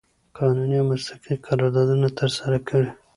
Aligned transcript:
قانوني 0.37 0.77
او 0.81 0.85
مسلکي 0.91 1.33
قراردادونه 1.45 2.07
ترسره 2.19 2.57
کړي 2.67 2.89